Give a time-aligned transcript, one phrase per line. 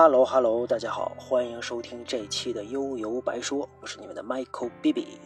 [0.00, 5.18] Hello Hello，大家好，欢迎收听这期的悠游白说，我是你们的 Michael B B。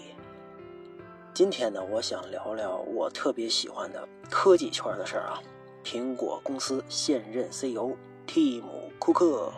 [1.35, 5.43] 今天呢，我想聊聊我特别喜欢的科技圈的事儿啊。
[5.85, 7.95] 苹果公司现任 CEO
[8.27, 9.53] 蒂姆·库克。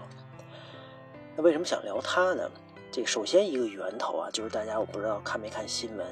[1.37, 2.51] 那为什么想聊他呢？
[2.91, 6.05] 这首先一个源头啊，就是大家我不知道看没看新闻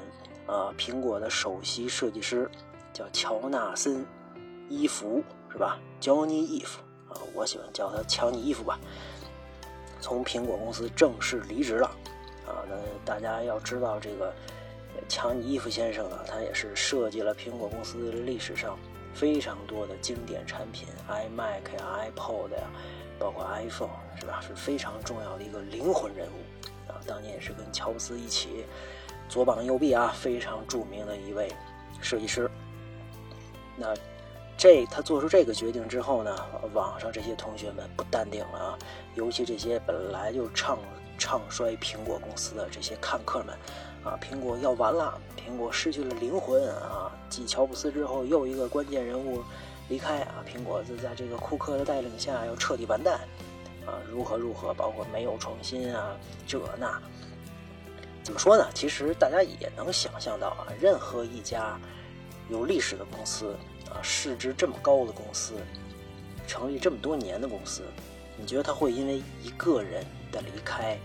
[0.47, 2.49] 啊，苹果的首席设计师
[2.93, 3.97] 叫乔纳森·
[4.69, 6.75] 伊弗，是吧？Johnny Ive
[7.13, 8.79] 啊，我喜欢叫他乔尼伊夫吧。
[10.01, 11.87] 从苹果公司正式离职了
[12.45, 12.65] 啊。
[12.67, 14.33] 那大家要知道这个
[15.07, 18.77] 乔尼伊夫先生呢，他也是设计了苹果公司历史上。
[19.15, 22.63] 非常多的经典产品，iMac 呀、iPod 呀，
[23.19, 24.41] 包括 iPhone，是吧？
[24.41, 26.97] 是非常重要的一个灵魂人物啊！
[27.05, 28.65] 当年也是跟乔布斯一起
[29.29, 31.47] 左膀右臂啊，非常著名的一位
[32.01, 32.49] 设计师。
[33.77, 33.93] 那
[34.63, 36.33] 这他做出这个决定之后呢，
[36.71, 38.79] 网上这些同学们不淡定了啊！
[39.13, 40.79] 尤其这些本来就唱
[41.17, 43.53] 唱衰苹果公司的这些看客们。
[44.05, 47.11] 啊，苹果要完了，苹果失去了灵魂啊！
[47.27, 49.43] 继乔布斯之后，又一个关键人物
[49.89, 53.19] 离开啊，苹果就在这个库克的带领下要彻底完蛋
[53.85, 53.99] 啊！
[54.09, 56.15] 如何如何，包括没有创新啊，
[56.47, 56.97] 这那，
[58.23, 58.65] 怎么说呢？
[58.73, 61.77] 其实大家也能想象到啊，任何一家
[62.49, 63.57] 有历史的公司
[63.93, 65.53] 啊，市值这么高的公司，
[66.47, 67.83] 成立这么多年的公司，
[68.37, 70.97] 你觉得它会因为一个人的离开，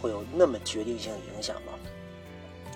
[0.00, 1.72] 会有那么决定性影响吗？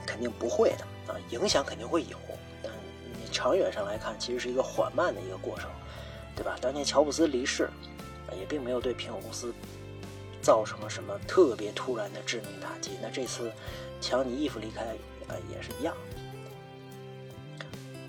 [0.07, 2.17] 肯定不会的啊，影响肯定会有，
[2.63, 2.71] 但
[3.15, 5.69] 你长远上来看，其实是一个缓慢的一个过程，
[6.37, 6.57] 对吧？
[6.61, 7.69] 当年乔布斯离世，
[8.39, 9.53] 也并没有对苹果公司
[10.43, 12.93] 造成了什么特别突然的致命打击。
[13.03, 13.51] 那这次
[14.01, 14.85] 乔尼伊夫离开，
[15.27, 15.97] 啊，也是一样。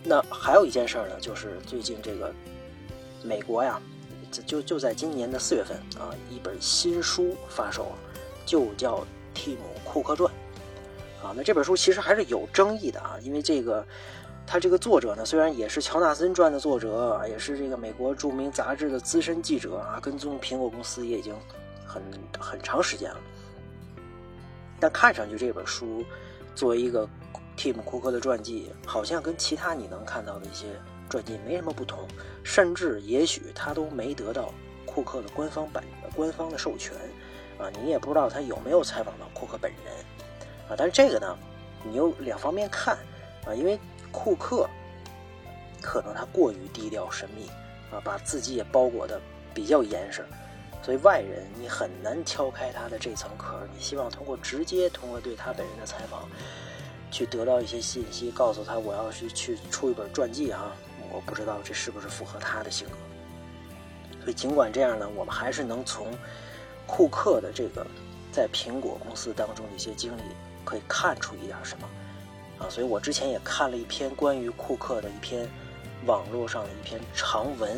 [0.08, 2.32] 那还有一件事呢，就是最近这个
[3.24, 3.82] 美国呀，
[4.46, 7.92] 就就在今年的四月份啊，一本新书发售，
[8.46, 9.00] 就叫
[9.34, 10.32] 《蒂姆·库克传》。
[11.26, 13.84] 啊，那这本书其实还是有争议的啊，因为这个，
[14.46, 21.34] 他这个作者呢，虽然也是乔纳森传的作者，也是这个美国著名杂志的资深记者啊，跟踪苹果公司也已经
[21.84, 22.04] 很
[22.40, 23.18] 很长时间了，
[24.80, 26.06] 但看上去这本书
[26.54, 27.10] 作为一个
[27.56, 30.68] 蒂姆·库克的传记，好像跟其他你能看到的一些
[31.10, 32.08] 传记没什么不同，
[32.44, 34.54] 甚至也许他都没得到
[34.86, 35.84] 库克的官方版
[36.16, 36.94] 官方的授权
[37.58, 39.94] 啊，你也不知道他有没有采访到库克本人。
[40.68, 41.38] 啊，但是这个呢，
[41.84, 42.98] 你有两方面看
[43.46, 43.80] 啊，因为
[44.12, 44.68] 库克
[45.82, 47.48] 可能他过于低调神秘
[47.92, 49.22] 啊，把自己也包裹的
[49.54, 50.26] 比较严实，
[50.82, 53.60] 所以外人你很难敲开他的这层壳。
[53.76, 56.28] 你希望通过直接通过对他本人的采访，
[57.16, 60.76] 去得到一些信息，告诉他我要去去出一本传记啊，
[61.14, 62.98] 我不知道这是不是符合他的性格。
[64.22, 66.08] 所以尽管这样呢，我们还是能从
[66.86, 67.88] 库克的这个
[68.34, 70.22] 在苹果公司当中的一些经历。
[70.66, 71.88] 可以看出一点什么
[72.58, 72.66] 啊？
[72.68, 75.48] 所以我之前也看了一篇关于库克的一篇
[76.08, 77.72] 网络上的一篇长文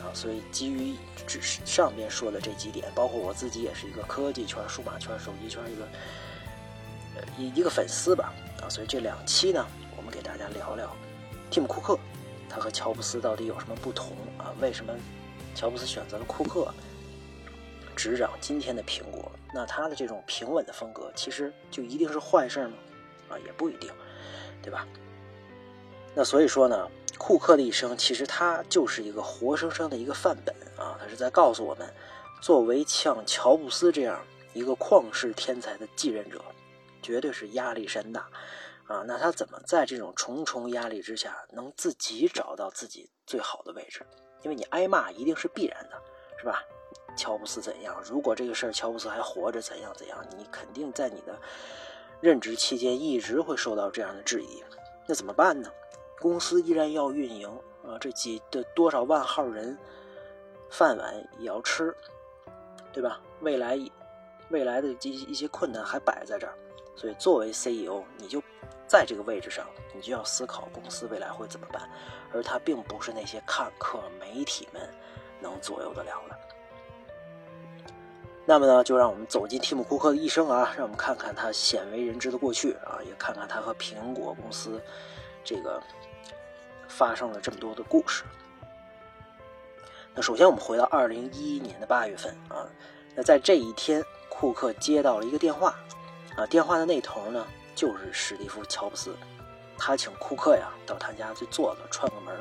[0.00, 0.10] 啊。
[0.12, 0.96] 所以基于
[1.28, 5.86] 只上面说的这几点，包括我自己也是一个科技圈、数码圈、手机圈一个
[7.38, 8.34] 一一个粉丝吧
[8.68, 9.64] 所以这两期呢，
[9.96, 10.90] 我们给大家聊聊
[11.50, 11.98] 蒂姆·库克，
[12.48, 14.52] 他和乔布斯到底有什么不同啊？
[14.60, 14.92] 为什么
[15.54, 16.72] 乔布斯选择了库克？
[17.96, 22.74] 执掌今天的苹果，那他的这种平稳的风格，其实就一定是坏事吗？
[23.28, 23.88] 啊，也不一定，
[24.60, 24.84] 对吧？
[26.12, 31.88] 那所以说呢，库克的一生，其实他就是一个活生生的一个范本啊，他是在告诉我们，
[32.40, 34.20] 作为像乔布斯这样
[34.54, 36.44] 一个旷世天才的继任者，
[37.04, 38.26] 绝对是压力山大
[38.88, 39.04] 啊。
[39.06, 44.04] 那他怎么在这种重重压力之下，能自己找到自己最好的位置？
[44.42, 46.02] 因为你挨骂一定是必然的，
[46.38, 46.64] 是吧？
[47.16, 48.02] 乔布斯怎样？
[48.04, 50.18] 如果这个事儿乔布斯还活着，怎样怎样？
[50.36, 51.38] 你肯定在你的
[52.20, 54.64] 任职期间一直会受到这样的质疑。
[55.06, 55.70] 那怎么办呢？
[56.18, 57.48] 公司依然要运营
[57.84, 59.78] 啊，这几的多少万号人
[60.70, 61.94] 饭碗也要吃，
[62.92, 63.20] 对吧？
[63.40, 63.78] 未来
[64.48, 66.54] 未来的一一些困难还摆在这儿，
[66.96, 68.42] 所以作为 CEO，你就
[68.86, 71.88] 在这个位置上，你就要思考公司未来会怎么办，
[72.32, 74.82] 而他并不是那些看客媒体们
[75.40, 76.38] 能左右得了的。
[78.46, 84.78] 那么呢，就让我们走进蒂姆·库克的一生啊，让我们看看他鲜为人知的过去啊，也看看他和苹果公司
[85.42, 85.82] 这个
[86.86, 88.22] 发生了这么多的故事。
[90.14, 92.68] 那首先，我们回到二零一一年的八月份啊，
[93.16, 95.74] 那在这一天，库克接到了一个电话
[96.36, 99.14] 啊，电话的那头呢就是史蒂夫·乔布斯，
[99.78, 102.34] 他请库克呀到他家去坐坐，串个门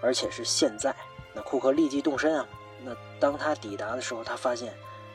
[0.00, 0.94] 而且是现在。
[1.32, 2.46] 那库克立即动身啊。
[2.84, 4.74] 那当他抵达的时候，他发现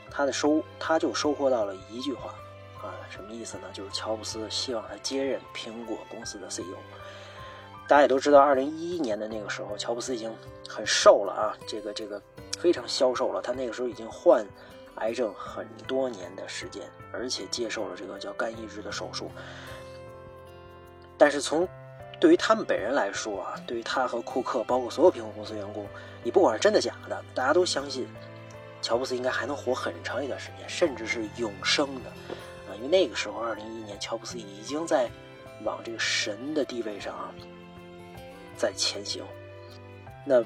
[0.10, 2.34] 他的收他就收获到了一句话
[2.82, 3.64] 啊，什么意思呢？
[3.72, 6.76] 就是乔布斯希望他接任苹果公司的 CEO。
[7.88, 10.36] 大家也都知道，二零一一年的那个时候，乔布斯已经
[10.68, 12.22] 很瘦了啊，这个这个
[12.58, 13.42] 非常消瘦了。
[13.42, 14.46] 他那个时候已经患
[15.00, 19.32] 癌症很多年的时间，而且接受了这个叫肝移植的手术。
[21.18, 21.68] 但是从
[22.20, 25.86] 对于他们本人来说啊，对于他和库克，包括所有苹果公司员工，
[26.24, 28.08] 你不管是真的假的，大家都相信
[28.82, 32.10] 乔布斯应该还能活很长一段时间，甚至是永生的
[32.70, 32.76] 啊。
[32.76, 35.10] 因为那个时候，二零一一年，乔布斯已经在
[35.64, 37.32] 往这个神的地位上啊。
[38.58, 39.24] 在前行，
[40.26, 40.44] 那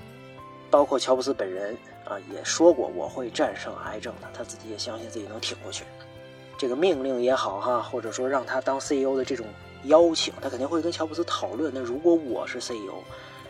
[0.69, 5.85] 包括乔布斯本人啊也说过我会战胜癌症的，他自己也相信自己能挺过去。
[6.57, 9.45] 这个命令也好哈，或者说让他当 CEO 的这种
[9.85, 11.71] 邀请，他肯定会跟乔布斯讨论。
[11.73, 13.03] 那如果我是 CEO，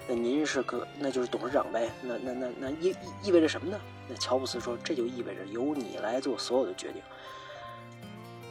[0.07, 1.89] 那您是个那就是董事长呗？
[2.01, 3.79] 那那那那意意味着什么呢？
[4.07, 7.01] 那乔布斯说，这就意味着由你来做所有的决定。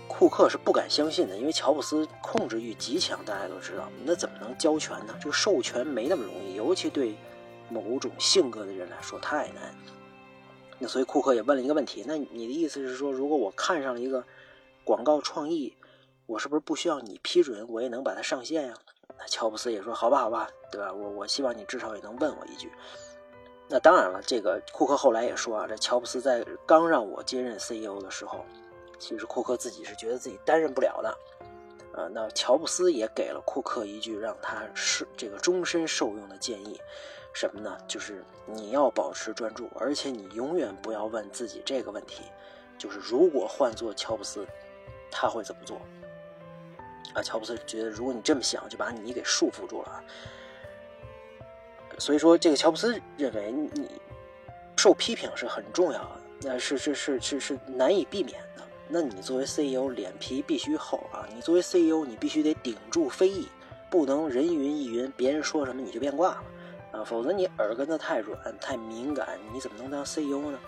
[0.09, 5.15] 库克是不敢相信的，因为乔布斯控制欲极强，大家都知道，那怎么能交权呢？
[5.21, 7.15] 就授权没那么容易，尤其对
[7.73, 9.75] 某种性格的人来说太难。
[10.79, 14.25] 那所以库克也问了一个问题：那你的意思是说，如果我看上了一个
[14.85, 15.77] 广告创意，
[16.27, 18.75] 我是不是不需要你批准，我也能把它上线呀？
[19.19, 20.93] 那乔布斯也说：好吧，好吧，对吧？
[20.93, 22.71] 我我希望你至少也能问我一句。
[23.69, 28.45] 那当然了，这个库克后来也说啊，这乔布斯在刚让我接任 CEO 的时候。
[28.99, 31.09] 其实库克自己是觉得自己担任不了的，
[31.93, 36.81] 啊，那乔布斯也给了库克一句让他是这个终身受用的建议，
[37.33, 37.79] 什么呢？
[37.89, 42.25] 就是你要保持专注，而且你永远不要问自己这个问题，
[42.79, 44.47] 就是如果换做乔布斯，
[45.11, 45.81] 他会怎么做？
[47.15, 50.05] 啊，乔布斯觉得如果你这么想，就把你给束缚住了。
[51.99, 53.91] 所以说，这个乔布斯认为你
[54.77, 58.63] 受批评是很重要的，那是是是是是难以避免的。
[58.89, 61.29] 那你作为 CEO 脸皮必须厚啊！
[61.35, 63.49] 你作为 CEO，你必须得顶住非议，
[63.91, 66.45] 不能人云亦云，别人说什么你就变卦了
[67.05, 70.59] 否则你耳根子太软、太敏感，你怎么能当 CEO 呢？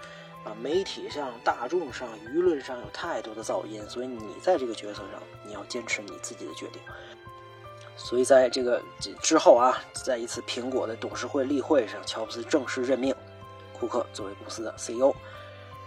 [0.45, 6.83] 啊，媒体上、大众上、舆论上有太多的噪音，所以你在这个决策上，你要坚持你自己的决定。
[7.97, 8.83] 所以在这个
[9.23, 13.15] 之后啊，在一次苹果的董事会例会上，乔布斯正式任命
[13.73, 15.11] 库克作为公司的 CEO。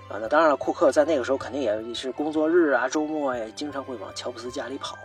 [0.10, 4.98] 啊，那当然了，库克在那个时候肯定也是工作日啊、周末也经常会往乔布斯家里跑，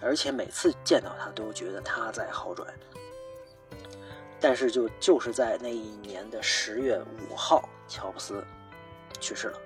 [0.00, 2.66] 而且每次见到他都觉得他在好转。
[4.42, 7.00] 但是就就是在那一年的十月
[7.30, 8.44] 五号，乔布斯
[9.20, 9.58] 去世了。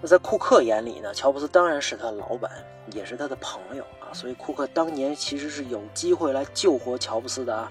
[0.00, 2.50] 那在库克眼里呢，乔布斯当然是他的老板，
[2.92, 7.70] 也是他的朋友啊，所以库克当年其实是有机会来救活乔布斯的啊。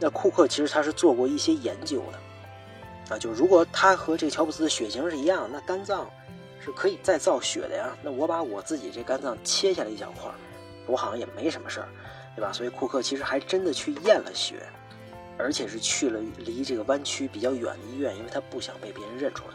[0.00, 3.14] 那库克其实他是做过一些研究的。
[3.14, 6.10] 啊，就如果他和这个乔布斯的血型是一样，那肝脏
[6.58, 7.96] 是可以再造血的呀。
[8.02, 10.28] 那我把我自己这肝脏切下来一小块，
[10.86, 11.88] 我好像也没什么事儿，
[12.34, 12.52] 对吧？
[12.52, 14.66] 所以库克其实还真的去验了血，
[15.38, 19.54] 而且是去了离这个湾区比较远的医院，因为他不想被别人认出来。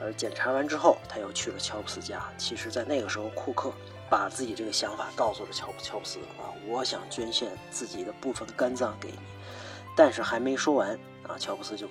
[0.00, 2.22] 而检查完之后，他又去了乔布斯家。
[2.38, 3.72] 其实，在那个时候，库克
[4.08, 9.18] 把自己这个想法告诉了乔布乔布斯啊，我想捐献自己的部分肝脏给你。
[9.96, 11.88] 但是还没说完啊，乔布斯就。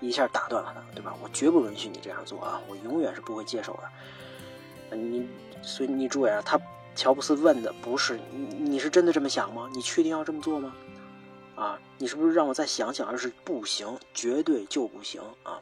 [0.00, 1.14] 一下打断了他，对吧？
[1.22, 2.60] 我绝不允许你这样做啊！
[2.66, 4.96] 我永远是不会接受的。
[4.96, 5.28] 你，
[5.62, 6.60] 所以你注意啊，他
[6.96, 9.70] 乔布斯问的不是你，你是真的这么想吗？
[9.72, 10.74] 你确定要这么做吗？
[11.62, 13.06] 啊，你是不是让我再想想？
[13.06, 15.60] 而是不行，绝对就不行啊！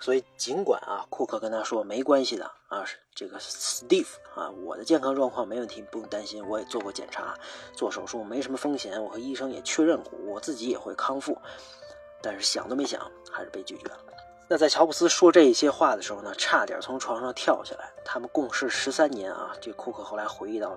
[0.00, 2.82] 所以尽管啊，库克跟他说没关系的啊，
[3.14, 6.42] 这个 Steve 啊，我的健康状况没问题，不用担心。
[6.48, 7.34] 我也做过检查，
[7.74, 9.04] 做手术没什么风险。
[9.04, 11.36] 我和医生也确认过，我自己也会康复。
[12.22, 12.98] 但是想都没想，
[13.30, 13.98] 还是被拒绝了。
[14.48, 17.92] 那在乔布斯说这些话的时候呢，差点从床上跳下来。
[18.02, 20.74] 他们共事十三年啊，这库克后来回忆到，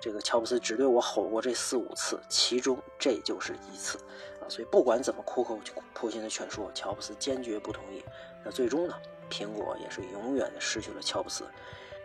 [0.00, 3.98] 这个乔布斯只对我吼过这四五次，其中这就是一次
[4.40, 4.48] 啊。
[4.48, 5.56] 所以不管怎么库克
[5.92, 8.02] 破心的劝说，乔布斯坚决不同意。
[8.42, 8.94] 那最终呢，
[9.30, 11.44] 苹果也是永远的失去了乔布斯。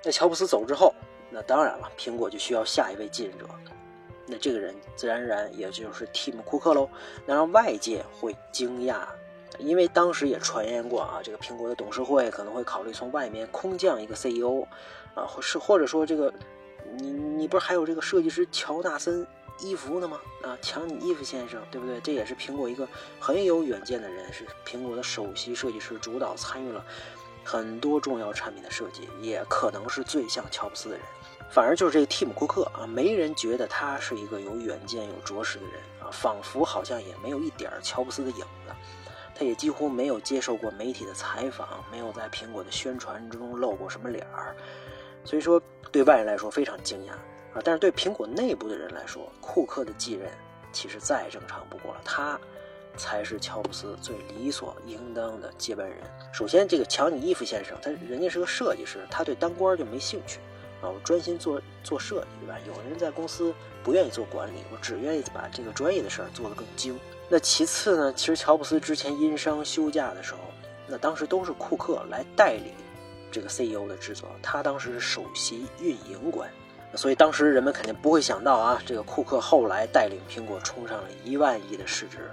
[0.04, 0.94] 那乔布斯走之后，
[1.30, 3.46] 那当然了，苹果就需要下一位继任者。
[4.28, 6.90] 那这个人自然而然也就是蒂姆·库克喽，
[7.26, 9.06] 那让外界会惊讶，
[9.60, 14.64] 因为当时也传言过啊，这个苹果的董事会可能会考虑从外面空降一个 CEO，
[15.14, 16.34] 啊，或是或者说这个，
[16.98, 19.24] 你你不是还有这个设计师乔纳森·
[19.60, 20.20] 伊芙呢吗？
[20.44, 22.00] 啊，强尼伊夫先生，对不对？
[22.02, 22.88] 这也是苹果一个
[23.20, 26.84] 很有远见的人，是苹果的首席设计师，主导参与了
[27.44, 31.06] 很多重要产品的设计，也可能是最像乔布斯的人。
[31.50, 38.74] 反而就是这个蒂姆·库克啊，没人觉得他是一个有远见、有卓识的人啊，仿佛好像也没有一点乔布斯的影子。
[39.38, 44.56] 他也几乎没有接受过媒体的采访，没有在苹果的宣传中露过什么脸儿，
[45.26, 47.12] 所以说对外人来说非常惊讶
[47.58, 47.62] 啊。
[47.64, 50.30] 但是对苹果内部的人来说，库克的继任
[50.72, 52.40] 其实再正常不过了，他
[52.96, 55.98] 才是乔布斯最理所应当的接班人。
[56.32, 60.40] 首先，这个乔尼伊夫先生，他人家是个设计师，他对当官就没兴趣
[60.82, 62.58] 啊，我专心做做设计，对吧？
[62.68, 63.54] 有的人在公司
[63.84, 66.98] 不愿意做管理，我只愿意把这个专业的事儿做得更精。
[67.28, 68.14] 那其次呢？
[68.14, 70.40] 其实乔布斯之前因伤休假的时候，
[70.88, 72.72] 那当时都是库克来代理
[73.36, 76.50] 这个 CEO 的职责，他当时是首席运营官，
[76.94, 82.32] 所以当时人们肯定不会想到啊，这个库克后来带领苹果冲上了一万亿的市值，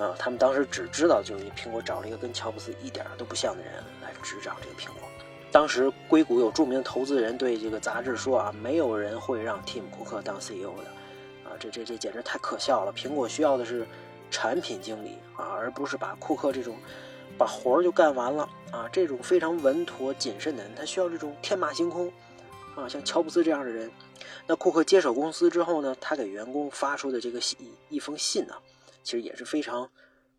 [0.00, 5.06] 啊，他们当时只知道就是苹果找了一个跟乔布斯一点都不像的人来执掌这个苹果。
[5.52, 10.84] 当时硅谷有著名投资人对这个杂志说啊，没有人会让蒂姆·库克当 CEO 的。
[11.44, 12.92] 啊这这这简直太可笑了！
[12.94, 13.86] 苹果需要的是
[14.30, 16.76] 产品经理啊，而不是把库克这种
[17.40, 22.12] 把活儿就干完了啊，这种非常稳妥谨慎的人，他需要这种天马行空
[22.76, 23.90] 啊，像乔布斯这样的人。
[24.46, 28.54] 那库克接手公司之后呢，他给员工发出的这个一一封信呢，
[29.02, 29.88] 其实也是非常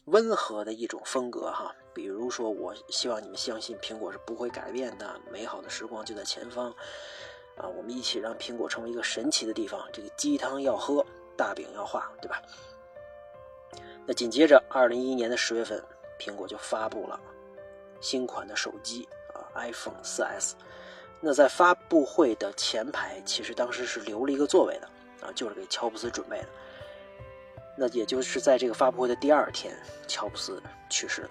[0.05, 1.73] 温和的一种风格哈。
[1.91, 6.69] 比如说，我希望你们相信苹果是不会改变的，美好的时光就在前方。
[7.57, 9.81] 啊，我们一起让苹果成为一个神奇的地方。
[9.91, 11.03] 这个鸡汤要喝，
[11.35, 12.39] 大饼要画，对吧？
[14.05, 15.83] 那紧接着，二零一一年的十月份，
[16.21, 17.19] 苹果就发布了
[17.99, 20.51] 新款的手机啊，iPhone 4S。
[21.19, 24.87] 那在发布会的前排，其实当时是留了一个座位的
[25.25, 26.47] 啊，就是给乔布斯准备的。
[27.75, 29.75] 那也就是在这个发布会的第二天，
[30.07, 31.29] 乔布斯去世了。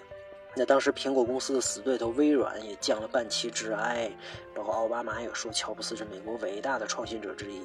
[0.56, 4.10] 那当时苹果公司的死对头微软也降了半旗致哀，
[4.52, 7.62] 包括奥巴马也说乔布斯是美国伟大的创新者之一，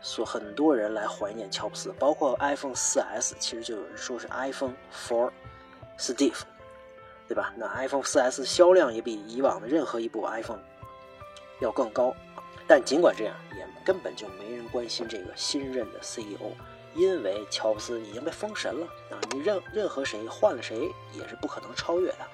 [0.00, 5.30] 所很多人来怀念乔布斯，包括 iPhone 4S，其实就有人说是 iPhone Four
[6.00, 6.40] Steve，
[7.28, 7.52] 对吧？
[7.56, 10.62] 那 iPhone 4S 销量也比以往的任何一部 iPhone
[11.60, 12.14] 要更高，
[12.66, 16.50] 但尽管这样，也根本就没人关心这个新任的 CEO。
[16.92, 19.14] 因为乔布斯已经被封神了啊！
[19.30, 22.26] 你任任何谁换了谁也是不可能超越的，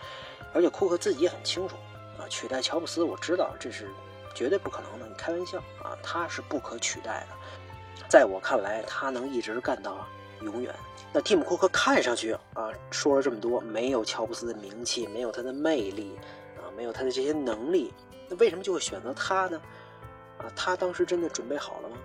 [0.55, 1.77] 而且库克自己也很清楚
[2.19, 3.91] 啊，取代乔布斯，我知道这是
[4.35, 5.07] 绝对不可能的。
[5.07, 5.93] 你开玩笑啊？
[6.03, 10.09] 他是不可取代的，在我看来，他能一直干到
[10.43, 10.75] 永远。
[11.13, 16.19] 那蒂姆·库克看上去啊，说了这么多，没有乔布斯的名气，没有他的魅力
[16.57, 17.93] 啊，没有他的这些能力，
[18.29, 19.61] 那为什么就会选择他呢？
[20.39, 21.97] 啊，他当时真的准备好了吗？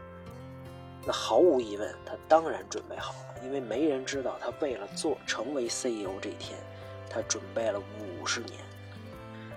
[1.05, 6.57] 那毫无疑问，他当然准备好了，因为没人知道他为了做成为 CEO 这一天，
[7.09, 8.59] 他准备了五十年。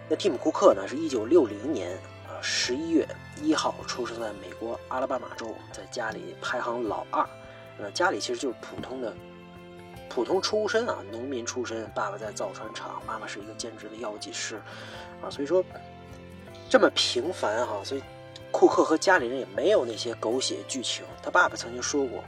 [0.09, 0.89] 那蒂姆·库克呢？
[0.89, 1.93] 是一九六零年
[2.27, 3.07] 啊十一月
[3.41, 7.27] 一号出生在美国阿拉巴马州，在家里排行老二。
[7.79, 9.15] 呃，家里其实就是普通的
[10.09, 14.57] 普通出身啊，农民出身，爸爸在造船厂，妈妈是一个兼职的药剂师，
[15.23, 15.65] 啊，所以说
[16.69, 18.03] 这么平凡哈，所以。
[18.57, 21.05] 库克和家里人也没有那些狗血剧情。
[21.21, 22.21] 他爸爸曾经说过，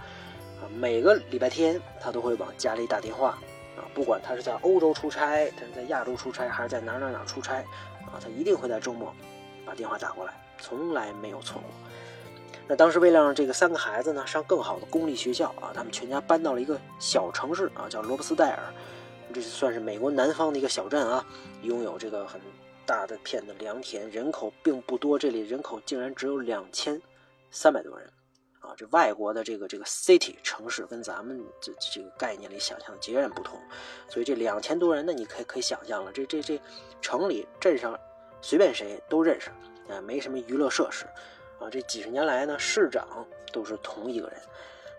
[0.60, 3.28] 啊，每个礼拜天他都会往家里打电话，
[3.76, 7.58] 啊，不管他是在欧洲出差，他是在亚洲出差，还是在哪哪哪出差，
[8.06, 9.14] 啊，他一定会在周末
[9.64, 11.70] 把电话打过来，从来没有错过。
[12.68, 18.72] 那当时为了让这个三个孩子呢上更好的公立学校啊，他们全家搬到了一个小城市啊，叫罗伯斯戴尔，
[19.32, 21.24] 这算是美国南方的一个小镇啊，
[21.62, 22.40] 拥有这个很。
[22.88, 27.02] 大的片的良田，人口并不多，这里人口竟然只有两千
[27.50, 28.08] 三百多人，
[28.60, 33.58] 啊，这外国的这个这个 city 城市跟咱们这这个概念里想象截然不同，
[34.08, 36.60] 所以这两千多人，那你可以可以想象了，这这这
[37.00, 37.98] 城里镇上
[38.40, 39.50] 随便谁都认识，
[39.92, 41.06] 啊，没什么娱乐设施，
[41.58, 44.40] 啊，这几十年来呢，市长都是同一个人，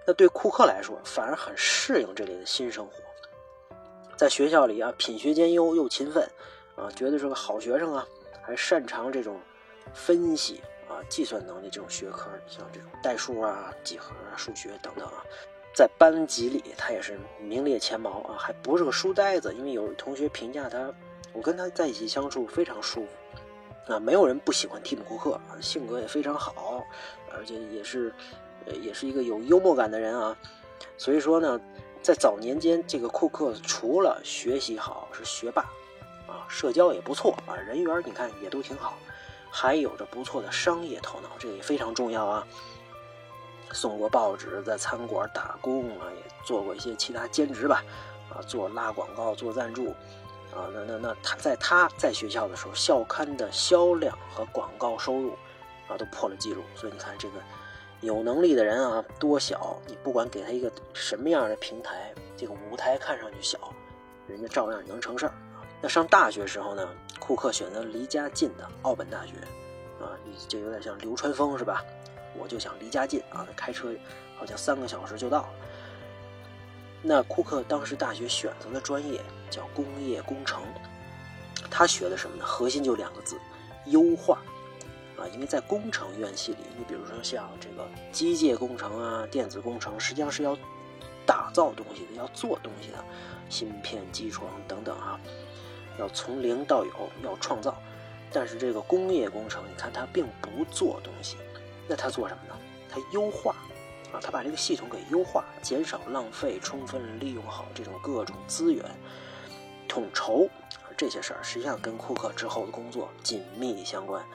[0.05, 2.93] 那对库克来说反而很适应这里的新生活，
[4.15, 6.27] 在学校里啊，品学兼优又勤奋。
[6.75, 8.07] 啊，觉得是个好学生啊，
[8.39, 9.41] 还擅长这种
[9.95, 15.25] 分析啊、计算能力这种学科，像这种代数啊、几何啊、数学等等啊，
[15.73, 19.51] 在班级里他也是名列前茅啊，还不是个书呆子。
[19.55, 20.93] 因为有同学评价他，
[21.33, 23.09] 我跟他在一起相处非常舒服
[23.87, 26.83] 啊，没有人不喜欢蒂姆·库克，性格也非常好，
[27.33, 28.13] 而且也是，
[28.81, 30.35] 也是一个有幽默感的人啊。
[30.97, 31.59] 所以说呢，
[32.01, 35.65] 在早年间，这个库克除了学习好，是学霸。
[36.27, 38.97] 啊，社交也不错啊，人缘你看也都挺好，
[39.49, 42.45] 还有着不错的商业头脑，这也非常重要啊。
[43.71, 47.81] 送过报纸，在餐馆打工啊，也做过一些其他兼职吧，
[48.29, 49.95] 啊，做拉广告、做赞助，
[50.55, 55.33] 啊，那那那他在他在学校的时候，校刊的销量和广告收入
[55.87, 57.35] 啊都破了记录，所以你看这个
[58.01, 63.57] 有能力的人啊，多小，你不管给他一个什么样的平台，这个舞台看上去小。
[64.27, 65.33] 人家照样能成事儿。
[65.81, 69.33] 那上大学时候呢，库克选择离家近的奥本大学，
[70.03, 70.11] 啊，
[70.49, 71.81] 就有点像流川枫是吧？
[72.37, 73.89] 我就想离家近啊，开车
[74.37, 75.49] 好像三个小时就到了。
[77.01, 80.61] 那库克当时大学选择的专业叫工业工程，
[81.69, 82.45] 他学的什么呢？
[82.45, 83.37] 核心就两个字：
[83.85, 84.39] 优化。
[85.17, 90.55] 啊，因为在工程院系里，你比如说像这个机械工程啊、电子工程，实际上是要
[91.25, 93.03] 打造东西的，要做东西的，
[93.49, 95.19] 芯片、机床等等啊，
[95.97, 96.91] 要从零到有，
[97.23, 97.75] 要创造。
[98.31, 101.37] 但是这个工业工程，你看它并不做东西，
[101.87, 102.55] 那它做什么呢？
[102.87, 103.55] 它优化。
[104.13, 108.83] 啊，他把这个系统给优化，减少浪费，充分利用好这种各种资源，
[109.87, 110.47] 统筹
[110.95, 114.25] 这些事儿，实际上跟库克之后的工作紧密相关。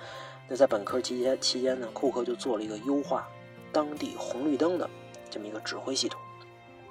[0.48, 3.26] 那在本科期间期间呢，库克就做了一个优化
[3.72, 4.88] 当地红绿灯的
[5.30, 6.20] 这么一个指挥系统，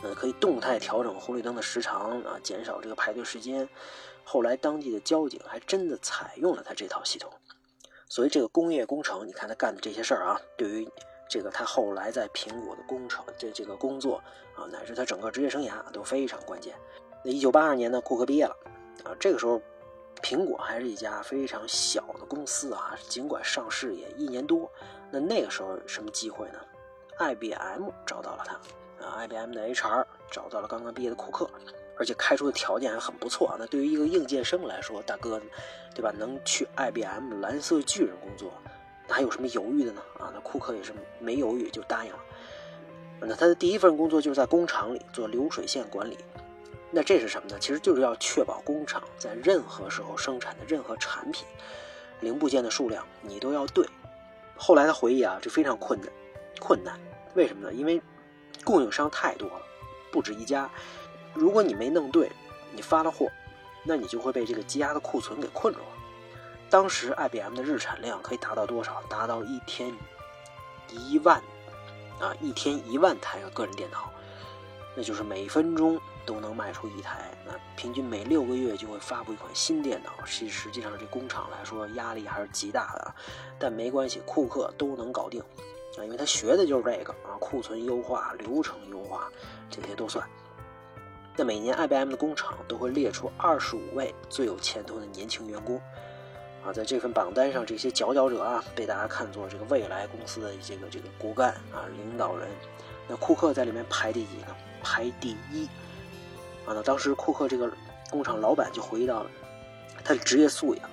[0.02, 3.70] 呃，可以动态调整红绿灯的时长啊，减少这个排队时间。
[4.24, 7.32] 后来当地的交警还真的采用了他这套系统，
[8.10, 10.90] 所以这个工业工程，你看他干的这些事儿啊，对于。
[11.32, 14.22] 这个他后来在苹果的工程这这个工作
[14.54, 16.76] 啊，乃至他整个职业生涯都非常关键。
[17.24, 18.54] 那一九八二年呢，库克毕业了
[19.06, 19.62] 啊，这个时候
[20.22, 24.70] 苹果还是一家非常小的公司啊，尽管上市也一年多。
[25.10, 26.60] 那那个时候什么机会呢
[27.18, 31.50] ？IBM 找到了他啊，IBM 的 HR 找到了刚刚毕业的库克，
[31.98, 33.56] 而且开出的条件还很不错啊。
[33.58, 35.42] 那对于一个应届生来说，大哥，
[35.96, 36.12] 对吧？
[36.12, 38.52] 能去 IBM 蓝色巨人工作。
[39.12, 40.02] 还有什么犹豫的呢？
[40.20, 42.20] 啊，那库克也是没犹豫就答应了。
[43.20, 46.18] 那他的第一份工作就是在工厂里做流水线管理。
[46.90, 47.58] 那这是什么呢？
[47.60, 51.46] 其实就是要确保工厂在任何时候生产的任何产品
[52.20, 53.88] 零部件的数量你都要对。
[54.58, 56.10] 后来他回忆啊，这非常困难，
[56.60, 57.00] 困难。
[57.34, 57.74] 为什么呢？
[57.74, 58.02] 因为
[58.64, 59.62] 供应商太多了，
[60.12, 60.70] 不止一家。
[61.34, 62.30] 如果你没弄对，
[62.74, 63.28] 你发了货，
[63.86, 65.86] 那你就会被这个积压的库存给困住了。
[66.72, 69.04] 当时 IBM 的日产量可以达到多少？
[69.10, 69.94] 达到一天
[70.88, 71.38] 一万
[72.18, 74.10] 啊，一天一万台的个人电脑，
[74.96, 77.30] 那就是每分钟都能卖出一台。
[77.46, 80.24] 那平均每六个月就会发布一款新电脑。
[80.24, 83.14] 实实际上，这工厂来说压力还是极大的。
[83.60, 85.42] 但没关系，库克都能搞定
[85.98, 89.30] 啊，因为他学的就是这个啊，库存优化、流程优化
[89.70, 90.26] 这些都算。
[91.36, 95.82] 那每年 IBM 的工厂都会列出二十五位最有前途的年轻员工。
[96.64, 102.48] 啊，在这份榜单上，这些佼佼者啊，被大家看作这个未来公司的这个这个骨干啊，领导人。
[103.08, 104.56] 那库克在里面排第几呢？
[104.84, 105.66] 排第一。
[106.66, 107.72] 啊，那当时库克这个
[108.12, 109.30] 工厂老板就回忆到了，
[110.04, 110.90] 他的职业素养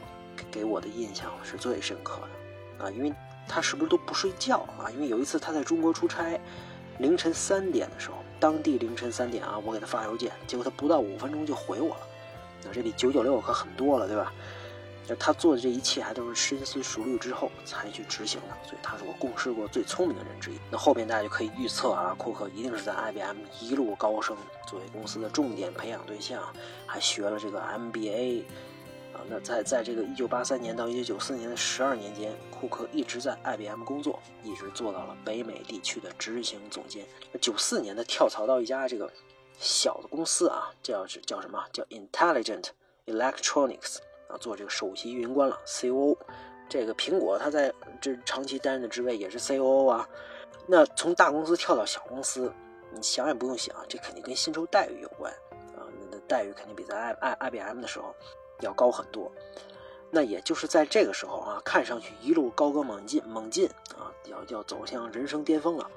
[0.50, 2.84] 给我的印象是最深刻的。
[2.86, 3.12] 啊，因为
[3.46, 4.90] 他是不是都不睡觉啊？
[4.90, 6.40] 因为有一次他在中国出差，
[6.98, 12.00] 凌晨三点的时候，当地凌晨三点啊，我给他发邮件，结果他不到五分钟就回我了。
[12.64, 14.32] 那这比九九六可很多了，对吧？
[15.16, 20.58] 他做的这一切还都是深思熟虑之后才去执行的，所以他是我共事过最聪明的人之一。
[20.70, 26.42] 那后边大家就可以预测啊，库克一定是在 IBM 一路高升，作为公司的重点培养对象，
[26.86, 28.42] 还学了这个 MBA
[29.14, 29.20] 啊。
[29.28, 37.06] 那在在这个1983年到1994年的十二年间，库克一直在 IBM 工作，一直做到了北美地区的执行总监。
[37.40, 39.10] 九四年的跳槽到一家这个
[39.58, 42.66] 小的公司啊，叫叫什么叫 Intelligent
[43.06, 43.98] Electronics。
[44.28, 46.16] 啊，做这个首席运营官了，COO。
[46.70, 50.06] 这个苹果，他在这长期担任的职位也是 COO 啊。
[50.66, 52.52] 那从大公司跳到小公司，
[52.92, 55.32] 你想也不用想，这肯定跟薪酬待遇有关
[55.74, 55.88] 啊。
[56.10, 58.14] 那待遇肯定比在 I I IBM 的时候
[58.60, 59.32] 要高很多。
[60.10, 65.90] 那也就是在这个时候啊，看上去一路高歌猛进猛进啊，要要走向人生巅峰了。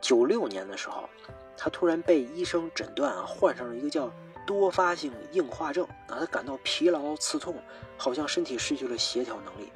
[0.00, 1.08] 九六年的时候，
[1.56, 4.08] 他突然被医生诊断啊，患上了一个叫。
[4.46, 7.56] 多发性硬化症啊，他感到疲劳、刺痛，
[7.96, 9.70] 好像身体失去了协调能力。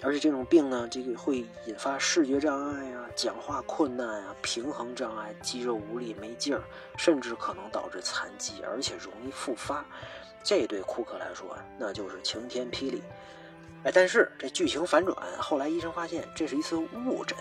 [0.00, 6.62] 而且这种病呢，这个会引发视觉障碍啊、讲话困难啊、平衡障碍、肌肉无力、没劲儿，
[6.96, 9.84] 甚至可能导致残疾，而且容易复发。
[10.44, 13.02] 这对库克来说，那就是晴天霹雳。
[13.82, 17.36] 哎，但是这剧情反转，后来医生发现这是一次误诊。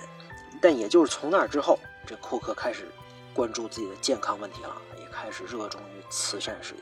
[0.60, 2.88] 但也就是从那之后，这库克开始
[3.36, 4.76] 关注自己的健康问题了。
[5.20, 6.82] 开始热衷于慈善事业。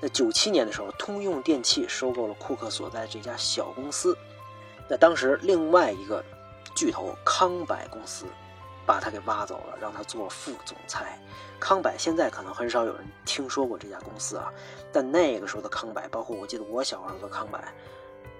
[0.00, 4.16] 那九七年的时候，通用电气收购了库克所在这家小公司。
[4.88, 6.22] 那当时另外一个
[6.76, 8.26] 巨头康柏公司
[8.86, 11.18] 把他给挖走了，让他做副总裁。
[11.58, 14.52] 康柏现在可能很少有人听说过这家公司啊，
[14.92, 17.58] 但那个时候的康柏，包括我记得我小时候的康柏，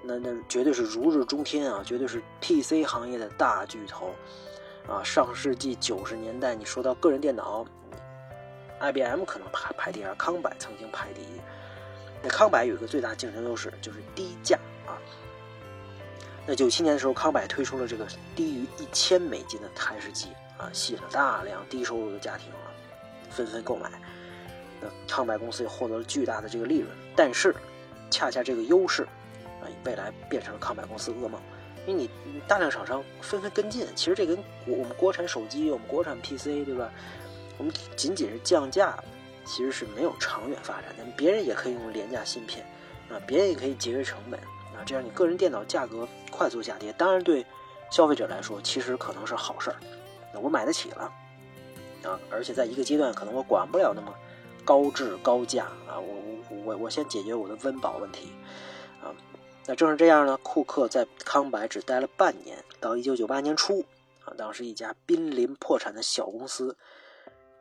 [0.03, 4.15] 那那绝对是如日中天啊，绝对是 PC 行业的大巨头
[4.87, 5.03] 啊。
[5.03, 7.65] 上世纪九十年代，你说到个人电脑。
[8.81, 11.41] ，IBM 可能排排第二，康柏曾经排第一。
[12.23, 14.97] 那康柏有一个最大竞争优势就是低价啊。
[16.47, 22.69] 那九七年的时候，康柏推出了这个低于一千美金的台式机啊，吸引了大量低收入的家庭啊，
[23.31, 23.91] 纷纷购买。
[24.81, 27.55] 那康柏公司也获得了巨大的这个利润，但是
[28.11, 29.03] 恰恰这个优势
[29.63, 31.41] 啊，未来变成了康柏公司噩梦，
[31.87, 32.11] 因为你
[32.47, 33.87] 大量厂商纷纷跟进。
[33.95, 36.91] 其实这跟我们国产手机、我们国产 PC 对吧？
[37.59, 38.97] 我们仅仅是降价，
[39.45, 41.05] 其实是没有长远发展的。
[41.17, 42.65] 别人也可以用廉价芯片
[43.09, 44.39] 啊，别人也可以节约成本。
[44.75, 47.47] 啊，这样你个人电脑价格快速下跌，当然对
[47.93, 49.77] 消费者来说其实可能是好事儿，
[50.33, 51.13] 那我买得起了
[52.03, 54.13] 啊，而且在一个阶段可能我管不了那么
[54.65, 56.17] 高质高价啊，我
[56.51, 58.33] 我我我先解决我的温饱问题
[59.01, 59.15] 啊，
[59.65, 63.85] 那正是这样呢，库克在康柏只待了半年，到一九九八年初
[64.25, 66.77] 啊，当时一家濒临破产的小公司，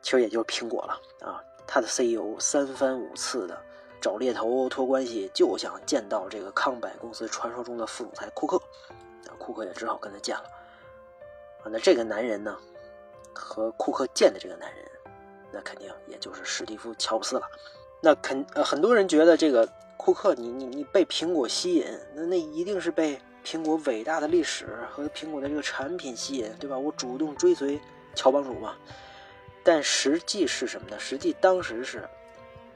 [0.04, 3.58] 其实也就是苹果了啊，他的 CEO 三番五次的。
[4.00, 8.58] 找猎头托关系，就想见到这个康柏公司传说中的副总裁库克，
[9.26, 10.44] 啊，库克也只好跟他见了。
[11.62, 12.54] 啊，那这个男人呢，
[13.32, 14.84] 和库克见的这个男人，
[15.50, 17.48] 那肯定也就是史蒂夫·乔布斯了。
[18.02, 26.76] 那肯，很多人觉得这个库克，你你你被苹果吸引，那那一定是被苹果伟大的历史和苹果的这个产品吸引，对吧？
[26.76, 27.80] 我主动追随
[28.14, 28.76] 乔帮主嘛。
[29.64, 30.96] 但实际是什么呢？
[30.98, 32.08] 实际当时是。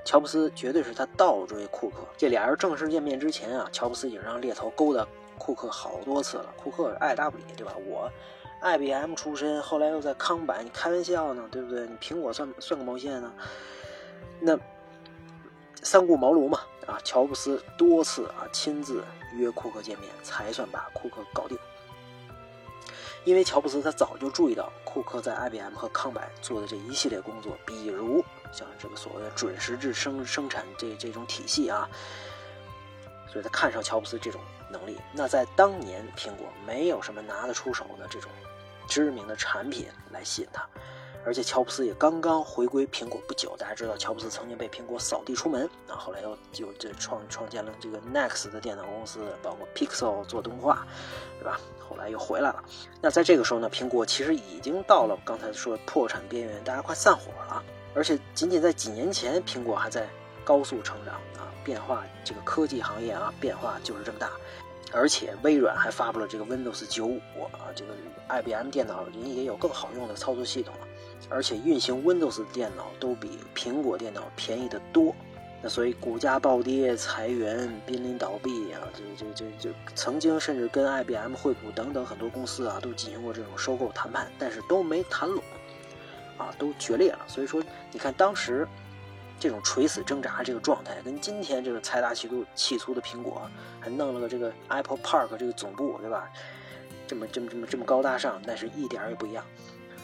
[0.05, 1.97] 乔布斯绝对是他倒追库克。
[2.17, 6.47] 这俩人正式见面之前啊，乔布斯已经让猎头勾搭库克好多次了。
[6.57, 7.75] 库克爱搭不理，对吧？
[7.87, 8.11] 我
[8.63, 11.87] ，IBM 出身，后来又在康柏，你开玩笑呢，对不对？
[11.87, 13.31] 你苹果算算个毛线呢？
[14.41, 14.59] 那
[15.83, 21.59] 三顾茅庐嘛，啊，乔布斯多次啊亲自约库克见面，才算把库克搞定。
[23.29, 28.25] 因为乔布斯他早就注意到库克在 IBM 和康柏做的这一系列工作，比如。
[28.51, 31.87] 像这个所谓的准时制生生产这这种体系啊，
[33.31, 34.99] 所以他看上乔布斯这种能力。
[35.13, 38.31] 那在当年，苹果没有什么拿得出手的这种
[38.89, 40.67] 知名的产品来吸引他，
[41.25, 43.55] 而且乔布斯也刚刚回归苹果不久。
[43.59, 50.87] 大家知道，乔布斯曾经被苹果扫地出门，啊，后来又就这创创建了这个 Next 的电脑公司，包括 Pixel 做动画，
[51.39, 51.61] 对吧？
[51.79, 52.63] 后来又回来了。
[53.01, 57.63] 那在这个时候呢，苹果其实已经到了刚才说破产边缘，大家快散伙了。
[57.95, 60.07] 而且仅仅在几年前，苹果还在
[60.45, 64.31] 高速成长啊，变化这个科技行业啊，变化就是这么大。
[64.93, 67.21] 而且微软还发布了这个 Windows 95
[67.53, 67.93] 啊，这个
[68.29, 70.88] IBM 电脑人也有更好用的操作系统了。
[71.29, 75.15] 而且运行 Windows 的电脑都比苹果电脑便宜得多。
[75.61, 85.43] 那所以股价暴跌、裁员、濒临倒闭啊，这这这这曾经甚至跟 IBM、惠普等等很多公司啊都进行过这种收购谈判，但是都没谈拢。
[86.37, 87.19] 啊，都决裂了。
[87.27, 88.65] 所以说，你看当时
[89.41, 93.51] 这种垂死挣扎这个状态，跟今天这个财大气粗、气粗的苹果，
[93.81, 96.31] 还弄了个这个 Apple Park 这个总部，对吧？
[97.09, 99.45] 这么这么这么这么高大上，但是一点儿也不一样。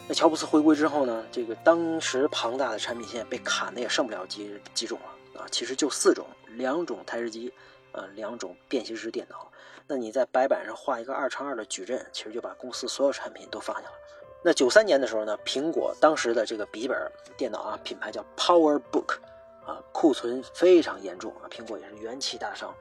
[0.06, 5.46] 那乔布斯回归之后呢，这个当时庞大的产品线被砍的也剩不了几几种了啊。
[5.50, 7.50] 其实就四种，两种台式机，
[7.92, 9.50] 呃，两种便携式电脑。
[9.86, 13.94] 那你在白板上画一个二乘二的矩阵，其实就把公司所有产品都放下了。
[14.42, 19.16] 那九三年的时候呢，苹果当时的这个笔记本电脑啊，品牌叫 PowerBook，
[19.64, 22.74] 啊，库存非常严重啊，苹果也是元气大伤。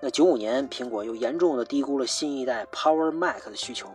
[0.00, 3.88] 那九五年，苹果又严重的低估了新一代 Power Mac 的需求，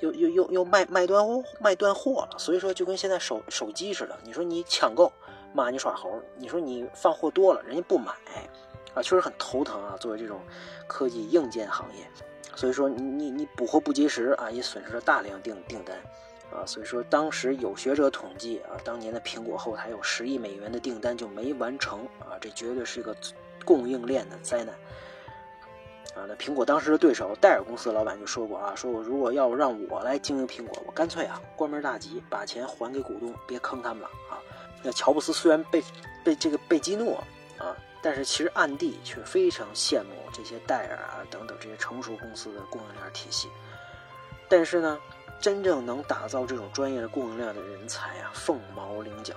[0.00, 2.38] 又又又又卖卖断货卖断货了。
[2.38, 5.12] 所以说，就跟现在手手机似的，你说你抢购，
[5.52, 8.12] 骂你耍猴；你说你放货多了，人家不买，
[8.94, 9.96] 啊，确实很头疼啊。
[9.98, 10.40] 作为这种
[10.86, 12.06] 科技硬件行业，
[12.54, 15.96] 所以说你你你补货不及时啊，也损失了大量订订单。
[16.52, 23.16] 啊，所以说当时有学者统计啊，当年的苹果后台有十亿美元的订单就没完成啊，这绝对是一个
[23.64, 24.72] 供应链的灾难
[26.14, 26.24] 啊。
[26.28, 34.38] 那苹果当时的对手戴尔公司的老板就说过啊，说我如果要让我来经营苹果，我干脆啊关门大吉，把钱还给股东，别坑他们了啊。
[34.82, 35.82] 那乔布斯虽然被
[36.24, 37.14] 被这个被激怒
[37.58, 43.48] 啊，但是其实暗地却非常羡慕这些戴尔啊等等这些成熟公司的供应链体系，
[44.48, 44.98] 但是呢。
[45.40, 49.34] 真正能打造这种专业的供应链的人才啊，凤毛麟角，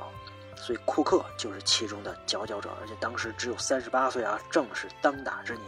[0.55, 5.65] 所以库克就是其中的佼佼者，而且当时只有三十八岁啊，正是当打之年。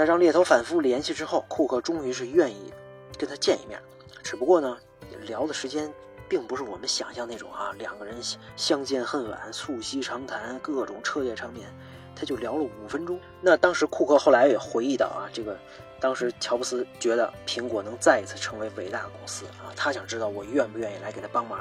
[0.00, 2.72] 那让猎头反复联系之后，库克终于是愿意
[3.18, 3.78] 跟他见一面，
[4.22, 4.78] 只不过呢，
[5.26, 5.92] 聊的时间
[6.26, 8.14] 并不是我们想象那种啊，两个人
[8.56, 11.68] 相见恨晚，促膝长谈，各种彻夜长眠，
[12.16, 13.20] 他就聊了五分钟。
[13.42, 15.54] 那当时库克后来也回忆到啊，这个。
[16.00, 21.58] 当时乔布斯觉得苹果能再一次成为伟大的公司啊，他想知道我愿不愿意来给他帮忙。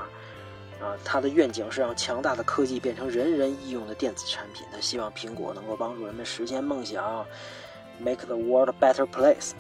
[0.80, 4.66] 啊，他的愿景是让强大的科技变成人人易用的电子产品。
[4.72, 7.26] 他希望苹果能够帮助人们实现梦想
[8.00, 9.52] ，make the world a better place，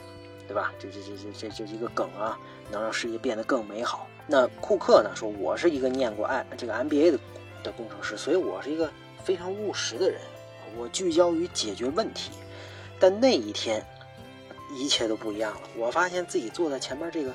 [0.47, 0.71] 对吧？
[0.79, 2.37] 这这这这这这一个梗啊，
[2.71, 4.07] 能让世界变得更美好。
[4.25, 7.19] 那库克呢说，我是一个念过 I 这个 MBA 的
[7.63, 8.91] 的工程师，所以我是一个
[9.23, 10.19] 非常务实的人，
[10.77, 12.31] 我聚焦于解决问题。
[12.99, 13.85] 但那一天。
[14.71, 15.61] 一切都不一样了。
[15.75, 17.33] 我发现自己坐在前面这个，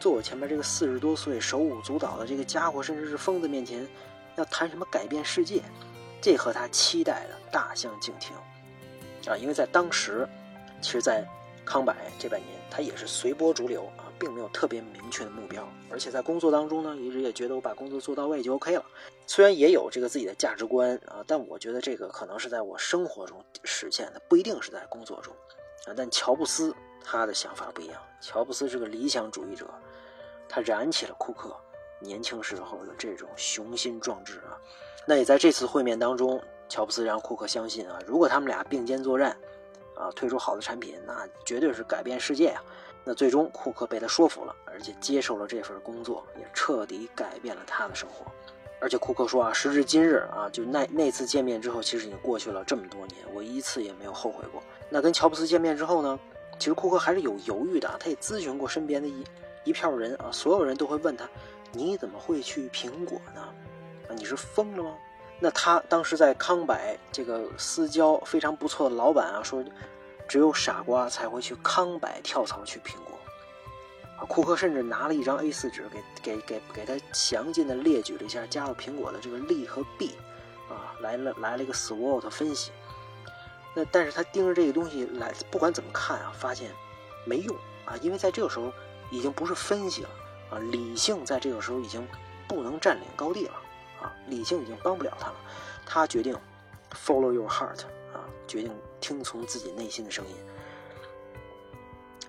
[0.00, 3.86] 坐我前面这个四十多岁、手舞足蹈的这个家伙，甚至是疯子面前，
[4.34, 5.62] 要谈什么改变世界，
[6.20, 8.34] 这和他期待的大相径庭
[9.32, 9.36] 啊！
[9.36, 10.28] 因为在当时，
[10.82, 11.24] 其实，在
[11.64, 15.66] 康柏这半年，他也是随波逐流啊，并没有特别明确的目标。
[15.88, 18.84] 而且在工作当中呢，一直也觉得我把工作做到位就 OK 了。
[19.26, 25.32] 虽然也有这个自己的价值观啊，但我觉得这个可能是在我生活中实现的，不一定是在工作中。
[25.86, 28.02] 啊，但乔布斯他的想法不一样。
[28.20, 29.66] 乔布斯是个理想主义者，
[30.48, 31.54] 他燃起了库克
[32.00, 34.58] 年轻时候的这种雄心壮志啊。
[35.06, 39.36] 那也在这次会面当中，乔布斯让库克相信啊，如果他们俩并肩作战，
[39.94, 42.62] 啊，推出好的产品，那绝对是改变世界啊。
[43.04, 48.24] 那最终库克被他说服了，而且接受了这份工作，也彻底改变了他的生活。
[48.80, 54.62] 而且库克说啊，时至今日啊，就那那次见面之后，其实已经过去了这么多年，我一次也没有后悔过。
[54.88, 56.18] 那跟乔布斯见面之后呢，
[56.58, 59.24] 其实库克还是有犹豫的，他也咨询过身边的一
[59.64, 61.28] 一票人啊，所有人都会问他，
[61.72, 63.40] 你怎么会去苹果呢？
[64.08, 64.96] 啊，你是疯了吗？
[65.42, 66.76] 那他当时在康柏
[67.10, 69.60] 这个私交非常不错的老板啊，说，
[70.28, 73.18] 只有傻瓜才会去康柏跳槽去苹果。
[74.28, 75.84] 库克甚至拿了一张 A4 纸，
[76.22, 80.12] 给给给给他详尽的列举了一下加入苹果的这个利和弊，
[80.68, 82.70] 啊，来了来了一个 SWOT 分析。
[83.74, 86.70] 那但是他盯着这个东西来，不管怎么看啊，发现
[87.24, 88.72] 没用啊，因为在这个时候
[89.10, 90.08] 已经不是分析了
[90.52, 92.06] 啊，理性在这个时候已经
[92.46, 93.54] 不能占领高地了
[94.02, 95.36] 啊，理性已经帮不了他了。
[95.86, 96.36] 他决定
[96.92, 100.34] follow your heart 啊，决定听从自己内心的声音。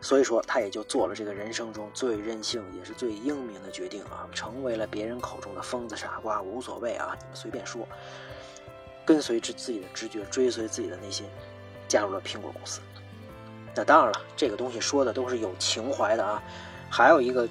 [0.02, 7.88] 所以说，他也就做了这个人生中最任性也是最英明的决定啊，成为了别人口中的疯子傻瓜，无所谓啊，你们随便说，
[9.06, 11.26] 跟随着自己的直觉，追随自己的内心，
[11.88, 12.82] 加入了苹果公司。
[13.74, 16.44] 那当然了，这个东西说的都是有情怀的啊。
[16.92, 17.48] 还有一个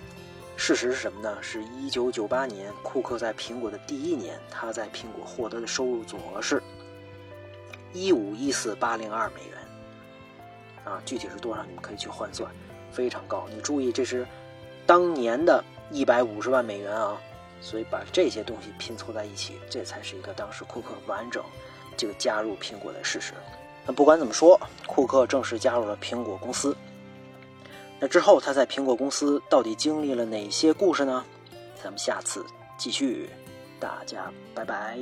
[0.64, 1.36] 事实是什么呢？
[1.42, 6.62] 是一九九八年，库克在苹果的第一年，他在苹果获得的收入总额是
[7.92, 9.58] 一五一四八零二美元。
[10.84, 11.64] 啊，具体是多少？
[11.64, 12.48] 你们可以去换算，
[12.92, 13.44] 非常高。
[13.52, 14.24] 你注意，这是
[14.86, 17.20] 当年的一百五十万美元啊！
[17.60, 21.42] 所以把这些东西拼凑在一起，这才是一个当时库克完整
[21.96, 23.32] 这个加入苹果的事实。
[23.84, 26.76] 那不管怎么说，库克正式加入了苹果公司。
[28.02, 31.24] 那之后他在苹果公司到底经历了哪些故事呢？
[31.80, 32.44] 咱们下次
[32.76, 33.30] 继续，
[33.78, 34.98] 大家拜拜。